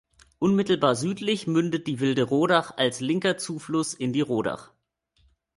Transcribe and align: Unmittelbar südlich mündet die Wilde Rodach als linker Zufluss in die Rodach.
Unmittelbar 0.39 0.95
südlich 0.95 1.45
mündet 1.45 1.85
die 1.85 1.99
Wilde 1.99 2.23
Rodach 2.23 2.75
als 2.75 3.01
linker 3.01 3.37
Zufluss 3.37 3.93
in 3.93 4.13
die 4.13 4.21
Rodach. 4.21 4.71